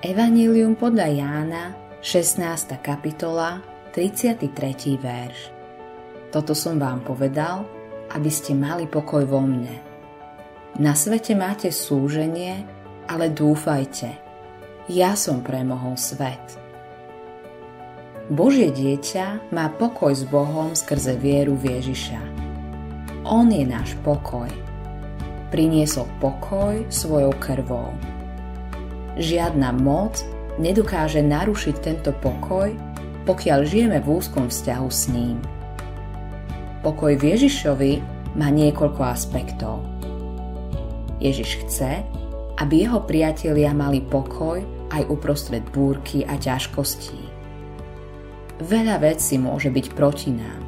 Evangelium 0.00 0.80
podľa 0.80 1.12
Jána, 1.12 1.76
16. 2.00 2.40
kapitola, 2.80 3.60
33. 3.92 4.96
verš. 4.96 5.52
Toto 6.32 6.56
som 6.56 6.80
vám 6.80 7.04
povedal, 7.04 7.68
aby 8.08 8.32
ste 8.32 8.56
mali 8.56 8.88
pokoj 8.88 9.28
vo 9.28 9.44
mne. 9.44 9.76
Na 10.80 10.96
svete 10.96 11.36
máte 11.36 11.68
súženie, 11.68 12.64
ale 13.12 13.28
dúfajte, 13.28 14.08
ja 14.88 15.12
som 15.20 15.44
premohol 15.44 16.00
svet. 16.00 16.56
Božie 18.32 18.72
dieťa 18.72 19.52
má 19.52 19.68
pokoj 19.68 20.16
s 20.16 20.24
Bohom 20.24 20.72
skrze 20.72 21.12
vieru 21.20 21.60
v 21.60 21.76
Ježiša. 21.76 22.20
On 23.28 23.44
je 23.52 23.68
náš 23.68 24.00
pokoj. 24.00 24.48
Priniesol 25.52 26.08
pokoj 26.24 26.88
svojou 26.88 27.36
krvou. 27.36 27.92
Žiadna 29.20 29.76
moc 29.76 30.24
nedokáže 30.56 31.20
narušiť 31.20 31.76
tento 31.84 32.16
pokoj, 32.24 32.72
pokiaľ 33.28 33.68
žijeme 33.68 34.00
v 34.00 34.16
úzkom 34.16 34.48
vzťahu 34.48 34.88
s 34.88 35.12
ním. 35.12 35.36
Pokoj 36.80 37.20
v 37.20 37.36
Ježišovi 37.36 37.92
má 38.40 38.48
niekoľko 38.48 39.02
aspektov. 39.04 39.84
Ježiš 41.20 41.60
chce, 41.68 42.00
aby 42.64 42.88
jeho 42.88 43.04
priatelia 43.04 43.76
mali 43.76 44.00
pokoj 44.00 44.64
aj 44.88 45.04
uprostred 45.12 45.68
búrky 45.68 46.24
a 46.24 46.40
ťažkostí. 46.40 47.20
Veľa 48.64 49.04
vecí 49.04 49.36
môže 49.36 49.68
byť 49.68 49.86
proti 49.92 50.32
nám. 50.32 50.64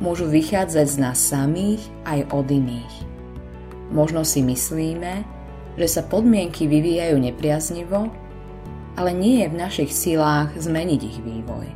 Môžu 0.00 0.24
vychádzať 0.24 0.86
z 0.88 0.96
nás 1.04 1.20
samých 1.20 1.84
aj 2.08 2.32
od 2.32 2.48
iných. 2.48 2.94
Možno 3.92 4.24
si 4.24 4.40
myslíme, 4.40 5.35
že 5.76 5.86
sa 5.86 6.02
podmienky 6.04 6.64
vyvíjajú 6.64 7.16
nepriaznivo, 7.20 8.08
ale 8.96 9.12
nie 9.12 9.44
je 9.44 9.52
v 9.52 9.60
našich 9.60 9.92
silách 9.92 10.56
zmeniť 10.56 11.00
ich 11.04 11.18
vývoj. 11.20 11.68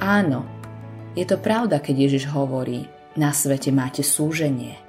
Áno, 0.00 0.48
je 1.12 1.28
to 1.28 1.36
pravda, 1.36 1.76
keď 1.76 2.08
Ježiš 2.08 2.32
hovorí, 2.32 2.88
na 3.20 3.36
svete 3.36 3.68
máte 3.68 4.00
súženie. 4.00 4.80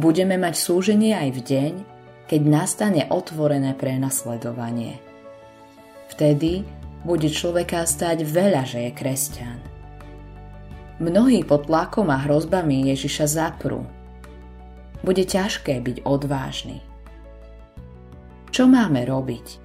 Budeme 0.00 0.40
mať 0.40 0.54
súženie 0.56 1.12
aj 1.12 1.30
v 1.36 1.40
deň, 1.44 1.72
keď 2.24 2.40
nastane 2.48 3.02
otvorené 3.12 3.76
prenasledovanie. 3.76 4.98
Vtedy 6.08 6.64
bude 7.04 7.28
človeka 7.28 7.84
stať 7.84 8.24
veľa, 8.24 8.64
že 8.64 8.88
je 8.88 8.90
kresťan. 8.96 9.58
Mnohí 11.02 11.44
pod 11.44 11.68
tlakom 11.68 12.08
a 12.08 12.22
hrozbami 12.24 12.88
Ježiša 12.94 13.26
zaprú, 13.28 13.84
bude 15.04 15.28
ťažké 15.28 15.84
byť 15.84 15.96
odvážny. 16.08 16.80
Čo 18.48 18.64
máme 18.64 19.04
robiť? 19.04 19.60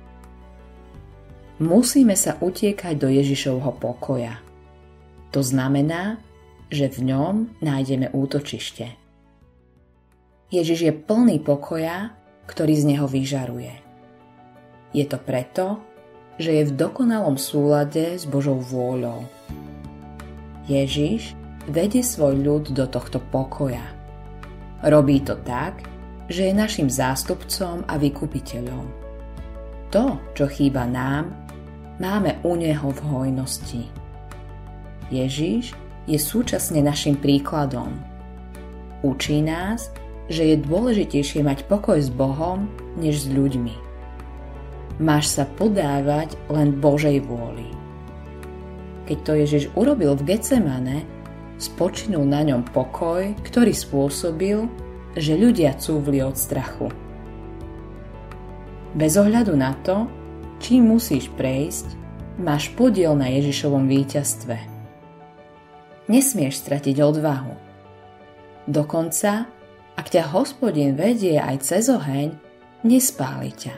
Musíme 1.63 2.15
sa 2.19 2.35
utiekať 2.39 2.95
do 2.99 3.07
Ježišovho 3.07 3.79
pokoja. 3.79 4.39
To 5.31 5.39
znamená, 5.39 6.19
že 6.67 6.91
v 6.91 7.13
ňom 7.15 7.35
nájdeme 7.63 8.11
útočište. 8.11 8.95
Ježiš 10.49 10.79
je 10.89 10.93
plný 10.93 11.39
pokoja, 11.39 12.11
ktorý 12.49 12.73
z 12.75 12.83
neho 12.95 13.05
vyžaruje. 13.05 13.75
Je 14.91 15.05
to 15.05 15.21
preto, 15.21 15.77
že 16.41 16.49
je 16.49 16.63
v 16.65 16.75
dokonalom 16.75 17.37
súlade 17.37 18.17
s 18.17 18.25
Božou 18.25 18.57
vôľou. 18.57 19.27
Ježiš 20.65 21.37
vedie 21.69 22.01
svoj 22.01 22.41
ľud 22.41 22.73
do 22.73 22.89
tohto 22.89 23.21
pokoja– 23.21 23.85
Robí 24.79 25.19
to 25.19 25.35
tak, 25.43 25.83
že 26.31 26.47
je 26.47 26.53
našim 26.55 26.87
zástupcom 26.87 27.83
a 27.83 27.99
vykupiteľom. 27.99 28.85
To, 29.91 30.21
čo 30.37 30.45
chýba 30.47 30.85
nám, 30.85 31.33
máme 31.99 32.39
u 32.45 32.55
Neho 32.55 32.93
v 32.93 32.99
hojnosti. 33.03 33.83
Ježiš 35.09 35.73
je 36.05 36.15
súčasne 36.21 36.79
našim 36.79 37.17
príkladom. 37.17 37.91
Učí 39.01 39.41
nás, 39.41 39.89
že 40.29 40.53
je 40.53 40.63
dôležitejšie 40.63 41.41
mať 41.41 41.65
pokoj 41.65 41.97
s 41.97 42.13
Bohom, 42.13 42.69
než 42.95 43.25
s 43.25 43.27
ľuďmi. 43.27 43.75
Máš 45.01 45.33
sa 45.33 45.43
podávať 45.49 46.37
len 46.47 46.77
Božej 46.77 47.19
vôli. 47.25 47.67
Keď 49.09 49.17
to 49.25 49.31
Ježiš 49.33 49.63
urobil 49.73 50.13
v 50.13 50.35
Getsemane, 50.35 51.01
spočinul 51.59 52.23
na 52.23 52.41
ňom 52.41 52.63
pokoj, 52.71 53.35
ktorý 53.43 53.75
spôsobil, 53.75 54.65
že 55.19 55.35
ľudia 55.35 55.75
cúvli 55.75 56.23
od 56.23 56.39
strachu. 56.39 56.87
Bez 58.95 59.19
ohľadu 59.19 59.53
na 59.53 59.75
to, 59.83 60.07
čím 60.63 60.95
musíš 60.95 61.27
prejsť, 61.35 61.93
máš 62.39 62.71
podiel 62.73 63.13
na 63.13 63.27
Ježišovom 63.29 63.85
víťazstve. 63.85 64.57
Nesmieš 66.09 66.63
stratiť 66.65 66.95
odvahu. 66.97 67.53
Dokonca, 68.65 69.45
ak 69.93 70.07
ťa 70.09 70.31
hospodin 70.33 70.97
vedie 70.97 71.37
aj 71.37 71.69
cez 71.69 71.91
oheň, 71.91 72.33
nespáli 72.87 73.51
ťa. 73.53 73.75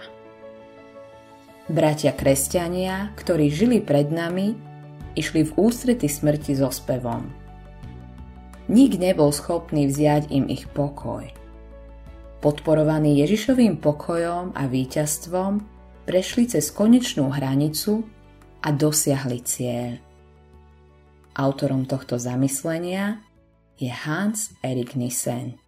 Bratia 1.67 2.13
kresťania, 2.13 3.11
ktorí 3.17 3.51
žili 3.51 3.83
pred 3.83 4.13
nami, 4.13 4.55
išli 5.17 5.43
v 5.43 5.51
ústrety 5.59 6.07
smrti 6.07 6.55
so 6.55 6.71
spevom– 6.71 7.25
nik 8.71 8.95
nebol 8.95 9.35
schopný 9.35 9.91
vziať 9.91 10.31
im 10.31 10.47
ich 10.47 10.71
pokoj. 10.71 11.27
Podporovaní 12.39 13.19
Ježišovým 13.19 13.83
pokojom 13.83 14.55
a 14.55 14.63
víťazstvom 14.65 15.61
prešli 16.07 16.49
cez 16.49 16.71
konečnú 16.71 17.29
hranicu 17.29 18.07
a 18.63 18.71
dosiahli 18.71 19.39
cieľ. 19.43 19.91
Autorom 21.35 21.83
tohto 21.85 22.15
zamyslenia 22.15 23.21
je 23.75 23.91
Hans 23.91 24.55
Erik 24.63 24.95
Nissen. 24.95 25.59